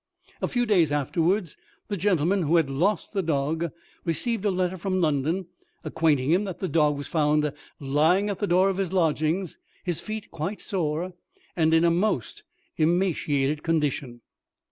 [0.41, 1.57] A few days afterwards,
[1.87, 3.69] the gentleman who had lost the dog
[4.03, 5.45] received a letter front London,
[5.83, 9.99] acquainting him that the dog was found lying at the door of his lodgings, his
[9.99, 11.13] feet quite sore,
[11.55, 12.41] and in a most
[12.79, 14.21] emaciated condition.